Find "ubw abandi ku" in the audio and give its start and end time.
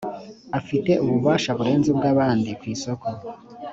1.93-2.63